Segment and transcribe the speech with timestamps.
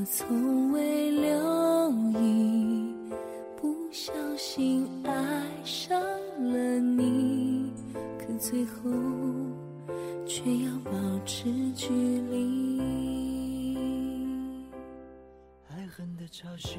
[0.00, 2.90] 我从未留意，
[3.60, 5.12] 不小心爱
[5.62, 7.70] 上了你，
[8.18, 8.80] 可最后
[10.26, 10.90] 却要保
[11.26, 11.88] 持距
[12.30, 12.80] 离。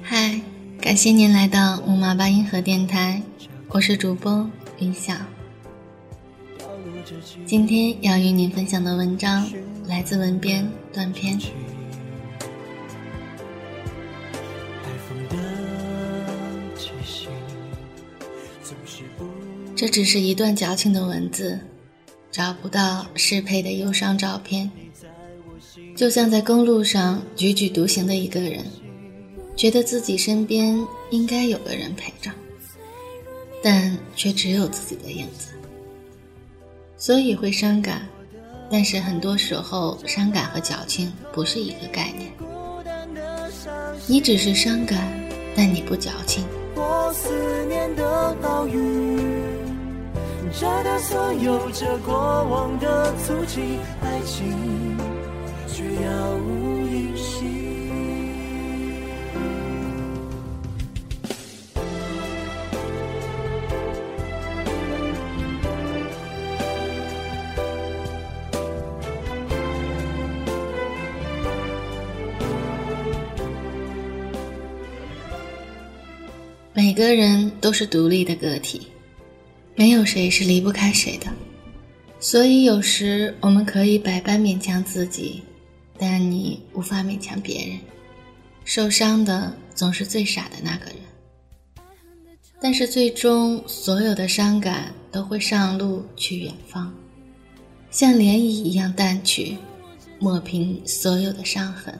[0.00, 0.40] 嗨，
[0.80, 3.20] 感谢您来到木马八音盒电台，
[3.70, 4.48] 我是主播
[4.78, 5.12] 云晓。
[7.44, 9.44] 今天要与您分享的文章
[9.88, 11.36] 来自文编断片。
[19.78, 21.56] 这只是一段矫情的文字，
[22.32, 24.68] 找不到适配的忧伤照片，
[25.94, 28.66] 就像在公路上踽踽独行的一个人，
[29.54, 32.28] 觉得自己身边应该有个人陪着，
[33.62, 35.50] 但却只有自己的影子，
[36.96, 38.04] 所以会伤感。
[38.68, 42.32] 但是很多时候，伤感和矫情不是一个概念。
[44.08, 45.08] 你只是伤感，
[45.54, 46.42] 但你不矫情。
[46.74, 49.07] 我思念的岛屿，
[50.50, 54.96] 这的所有着过往的足迹，爱情
[55.68, 57.68] 却杳无音信。
[76.74, 78.86] 每个人都是独立的个体，
[79.78, 81.32] 没有谁是离不开谁的，
[82.18, 85.40] 所以有时我们可以百般勉强自己，
[85.96, 87.78] 但你无法勉强别人。
[88.64, 90.96] 受伤的总是最傻的那个人，
[92.60, 96.92] 但是最终所有的伤感都会上路去远方，
[97.92, 99.56] 像涟漪一样淡去，
[100.18, 101.96] 抹平所有的伤痕。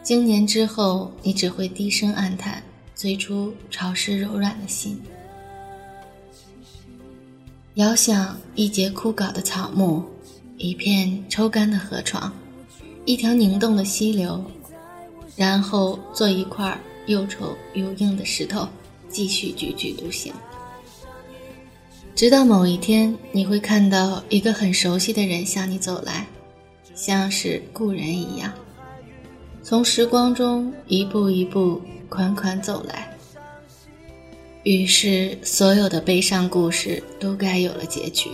[0.00, 2.62] 经年之后，你只会低声暗叹。
[2.94, 4.96] 最初潮湿柔软的心，
[7.76, 10.02] 遥想一节枯槁的草木，
[10.58, 12.30] 一片抽干的河床，
[13.06, 14.44] 一条凝冻的溪流，
[15.36, 18.68] 然后做一块又丑又硬的石头，
[19.08, 20.30] 继续踽踽独行。
[22.14, 26.26] 直到某一天，你会看到一个很熟悉的人向你走来，
[26.94, 28.52] 像是故人一样，
[29.62, 31.80] 从时光中一步一步。
[32.12, 33.11] 款款走来，
[34.64, 38.30] 于是所有的悲伤故事都该有了结局，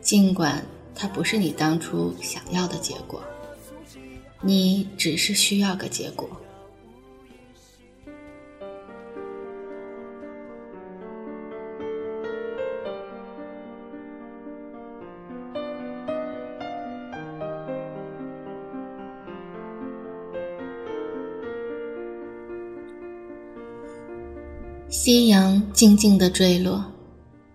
[0.00, 0.64] 尽管
[0.94, 3.20] 它不是你当初想要的结果，
[4.40, 6.30] 你只是需要个结果。
[24.88, 26.84] 夕阳静静地坠落，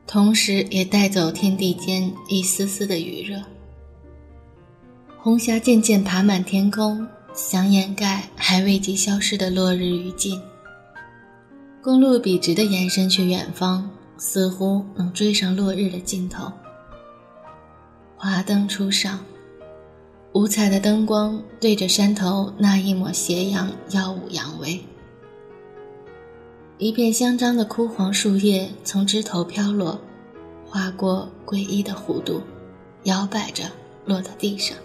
[0.06, 3.42] 同时也带走天地间一丝丝的余热。
[5.18, 10.38] 红霞渐渐爬满天空，想掩盖还未及消失的落日余烬。
[11.82, 16.52] 公路笔直地延伸去远方，似乎能追上落日的尽头。
[18.18, 19.18] 华灯初上，
[20.34, 24.78] 五彩的灯光对着山头那一抹斜阳耀武扬威。
[26.82, 30.02] 一片香樟的枯黄树叶从枝头飘落，
[30.66, 32.42] 划过诡异的弧度，
[33.04, 33.66] 摇摆着
[34.04, 34.76] 落到地上，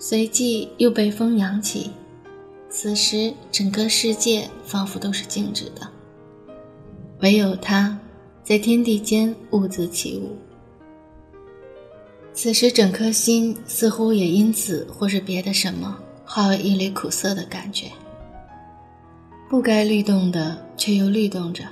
[0.00, 1.92] 随即又被风扬起。
[2.68, 5.88] 此时，整个世界仿佛都是静止的，
[7.20, 7.96] 唯有它，
[8.42, 10.36] 在天地间兀自起舞。
[12.34, 17.86] 此时，整颗心似乎也因此或是别的什么，化为一缕苦涩的感觉。
[19.50, 21.64] 不该律动的，却又律动着，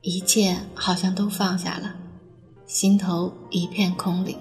[0.00, 1.94] 一切好像都放下了，
[2.64, 4.38] 心头一片空灵。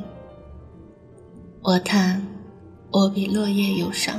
[1.61, 2.25] 我叹，
[2.89, 4.17] 我比落叶忧伤。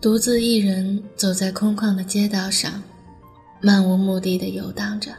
[0.00, 2.82] 独自一人走在空旷的街道上，
[3.60, 5.12] 漫无目的的游荡着。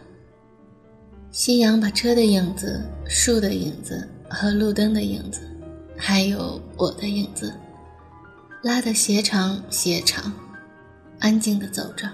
[1.33, 5.41] 夕阳把车的影子、树的影子和路灯的影子，
[5.97, 7.51] 还有我的影子，
[8.61, 10.31] 拉得斜长斜长，
[11.17, 12.07] 安静地走着，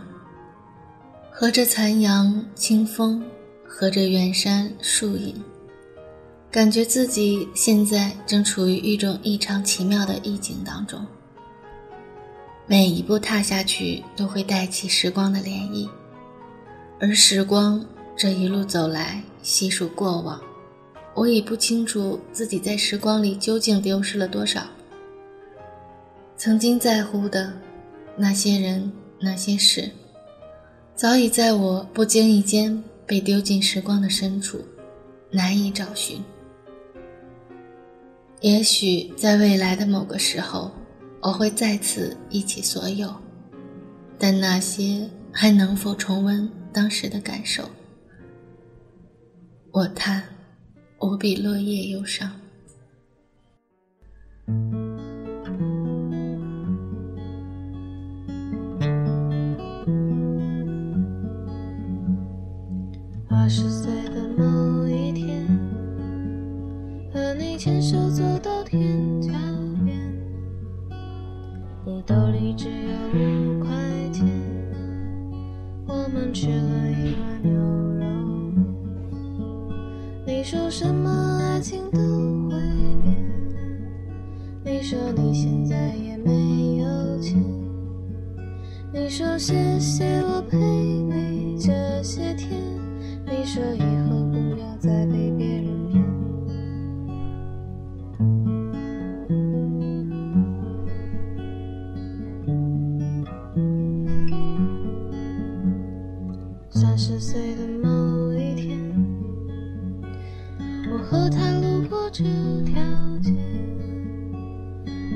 [1.30, 3.21] 和着残阳、清风，
[3.68, 5.36] 和着远山树影，
[6.50, 11.06] 感觉自己现在正处于一种异常奇妙的意境当中。
[12.68, 15.89] 每一步踏下去，都会带起时光的涟漪，
[17.01, 17.86] 而时光。
[18.19, 20.42] 这一路走来，细数过往，
[21.13, 24.62] 我已不清楚自己在时光里究竟丢失了多少。
[26.36, 27.54] 曾经在乎的
[28.18, 29.89] 那些人、那些事，
[30.95, 34.60] 早已在我不经意间被丢进时光的深处，
[35.31, 36.21] 难以找寻。
[38.42, 40.69] 也许在未来的某个时候，
[41.21, 43.16] 我会再次忆起所有，
[44.18, 47.63] 但那些还能否重温当时的感受？
[49.71, 50.24] 我叹，
[50.98, 52.38] 我比落叶忧伤。
[84.61, 87.41] 你说你现在也没有钱，
[88.94, 92.51] 你说谢谢我陪你这些天，
[93.25, 95.06] 你说以后不要再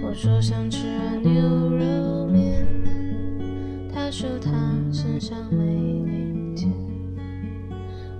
[0.05, 0.85] 我说想吃
[1.23, 2.67] 牛肉面，
[3.91, 4.51] 他说他
[4.91, 6.71] 身上没零钱，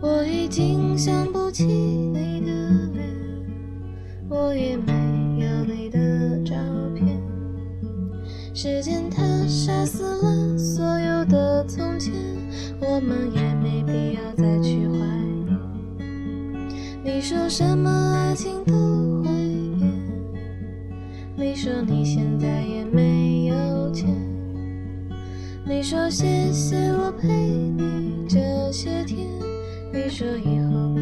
[0.02, 2.52] 我已经想不起你的
[2.94, 3.08] 脸，
[4.28, 4.92] 我也没
[5.46, 6.56] 有你的照
[6.96, 7.22] 片，
[8.56, 12.14] 时间它杀死了所有的从前，
[12.80, 14.96] 我们也没必要再去怀
[15.46, 15.60] 念。
[17.04, 18.74] 你说什么爱情都，
[21.64, 24.14] 说你现在也没有钱，
[25.66, 29.30] 你说谢谢我陪你这些天，
[29.94, 30.94] 你说以后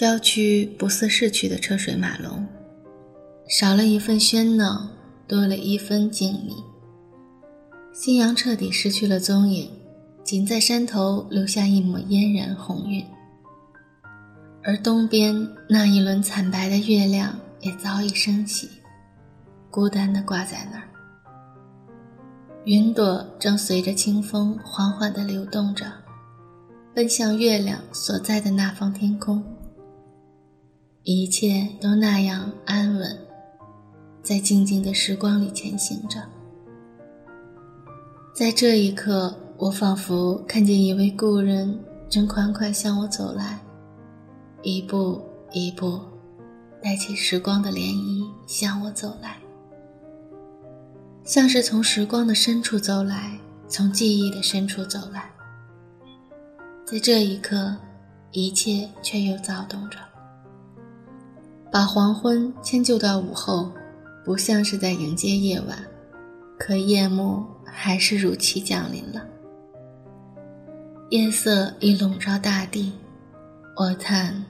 [0.00, 2.46] 郊区不似市区的车水马龙，
[3.50, 4.88] 少了一份喧闹。
[5.28, 6.64] 多了一分静谧，
[7.92, 9.70] 夕阳彻底失去了踪影，
[10.24, 13.04] 仅在山头留下一抹嫣然红晕。
[14.64, 18.70] 而东边那一轮惨白的月亮也早已升起，
[19.70, 20.88] 孤单地挂在那儿。
[22.64, 25.92] 云朵正随着清风缓缓地流动着，
[26.94, 29.44] 奔向月亮所在的那方天空。
[31.12, 33.18] 一切都那样安稳。
[34.22, 36.22] 在静静的时光里前行着，
[38.32, 41.76] 在这一刻，我仿佛看见一位故人
[42.08, 43.58] 正款款向我走来，
[44.62, 45.98] 一步一步，
[46.80, 49.36] 带起时光的涟漪向我走来，
[51.24, 53.36] 像是从时光的深处走来，
[53.66, 55.28] 从记忆的深处走来。
[56.84, 57.76] 在这一刻，
[58.30, 59.98] 一切却又躁动着，
[61.72, 63.70] 把黄昏迁就到午后，
[64.24, 65.78] 不像是在迎接夜晚，
[66.58, 69.24] 可夜幕还是如期降临了。
[71.10, 72.92] 夜色已笼罩大地，
[73.76, 74.44] 我叹，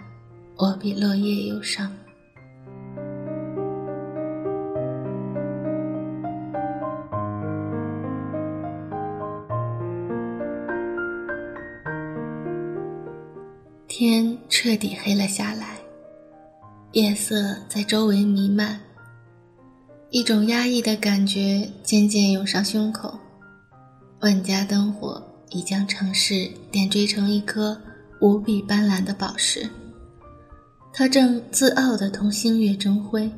[0.56, 1.92] 我比落叶忧伤。
[13.86, 15.69] 天彻底黑了下来。
[16.92, 18.80] 夜色在周围弥漫，
[20.10, 23.16] 一种压抑的感觉渐渐涌上胸口。
[24.22, 27.80] 万家灯火已将城市点缀成一颗
[28.20, 29.70] 无比斑斓的宝石，
[30.92, 33.30] 它正自傲地同星月争辉。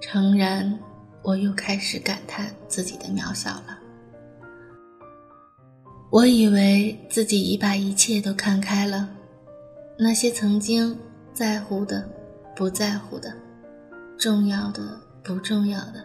[0.00, 0.76] 诚然，
[1.22, 3.78] 我又开始感叹自己的渺小了。
[6.10, 9.08] 我以为自己已把一切都看开了，
[9.96, 10.98] 那些曾经
[11.32, 12.06] 在乎的、
[12.54, 13.32] 不在乎的、
[14.18, 16.04] 重要的、不重要的，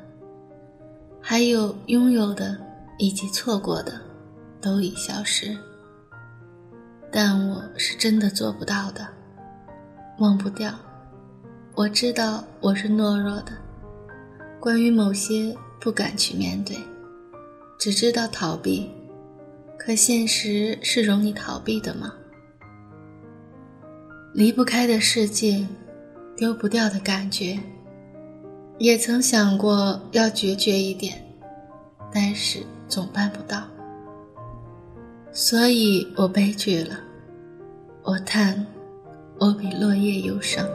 [1.22, 2.58] 还有拥有的
[2.98, 4.00] 以及错过的，
[4.62, 5.58] 都已消失。
[7.12, 9.08] 但我是真的做不到的，
[10.20, 10.74] 忘不掉。
[11.74, 13.51] 我知道我是懦弱的，
[14.60, 16.77] 关于某些不敢去面对，
[17.77, 18.89] 只知道逃避。
[19.77, 22.13] 可现实是容你逃避的吗？
[24.35, 25.65] 离不开的世界，
[26.35, 27.57] 丢不掉的感觉，
[28.77, 31.15] 也曾想过要决绝一点，
[32.13, 33.63] 但是总办不到，
[35.31, 36.99] 所以我悲剧了。
[38.03, 38.67] 我叹，
[39.39, 40.67] 我比落叶忧伤。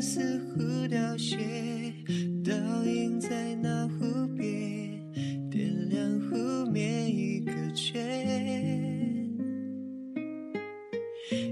[0.00, 1.36] 似乎凋谢，
[2.42, 2.54] 倒
[2.86, 4.98] 映在那湖边，
[5.50, 8.00] 点亮湖面一个圈。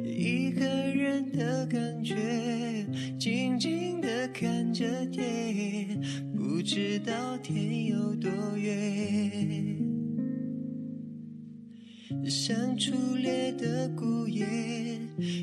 [0.06, 2.16] 一个人的感觉，
[3.18, 6.00] 静静的看着天，
[6.34, 9.76] 不知道天有多远。
[12.26, 14.46] 像初烈的孤雁，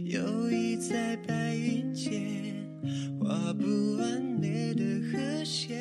[0.06, 2.55] 游弋在白云间。
[3.20, 5.76] 画不完你的和弦，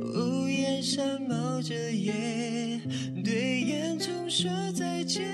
[0.00, 2.80] 屋檐上冒着烟，
[3.24, 5.24] 对烟囱说再见，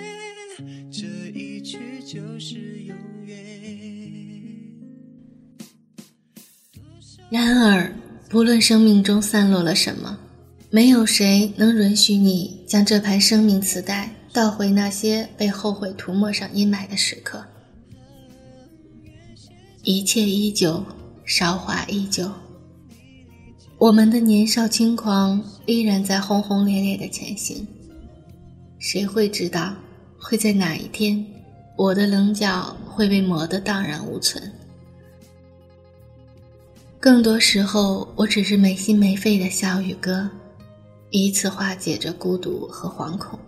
[0.91, 2.97] 这一去就是永
[3.27, 3.37] 远。
[7.31, 7.93] 然而，
[8.29, 10.19] 不论生命中散落了什么，
[10.71, 17.45] 没有谁能允许你将这盘生命磁带倒回那些被后悔涂抹上阴霾的时刻。
[19.83, 20.85] 一切依旧，
[21.25, 22.31] 韶华依旧。
[23.79, 27.67] 我们的年少轻狂依然在轰轰烈烈的前行。
[28.79, 29.75] 谁会知道，
[30.19, 31.25] 会在哪一天，
[31.77, 34.53] 我的棱角会被磨得荡然无存？
[36.99, 40.29] 更多时候，我只是没心没肺的笑与歌，
[41.09, 43.39] 以此化解着孤独和惶恐。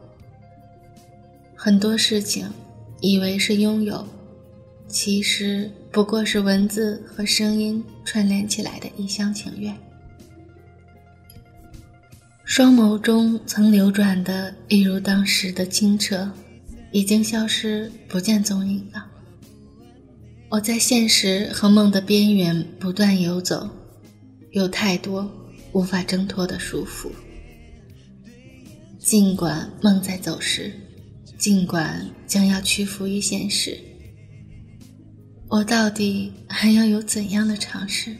[1.54, 2.50] 很多事情，
[3.00, 4.02] 以为是拥有。
[4.92, 9.74] 其实不过是文字和声音串联起来的一厢情愿。
[12.44, 16.30] 双眸中曾流转的，一如当时的清澈，
[16.92, 19.06] 已经消失不见踪影了。
[20.50, 23.66] 我在现实和梦的边缘不断游走，
[24.50, 25.28] 有太多
[25.72, 27.10] 无法挣脱的束缚。
[28.98, 30.70] 尽管梦在走失，
[31.38, 33.78] 尽管将要屈服于现实。
[35.52, 38.16] 我到底还要有怎样的尝试？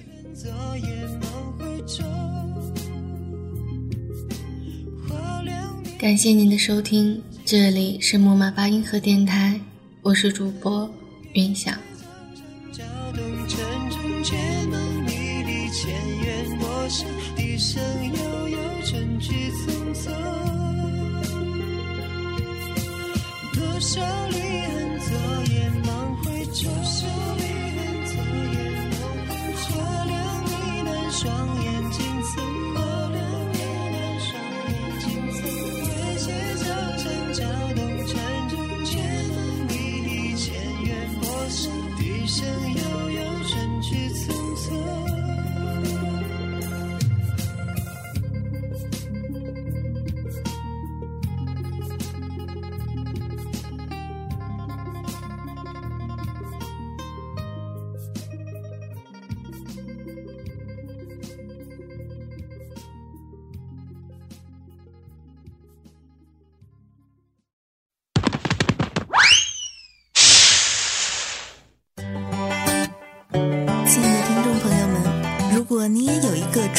[5.98, 9.58] 感谢您的收听，这里是木马八音盒电台，
[10.02, 10.86] 我是主播
[11.32, 11.74] 云想。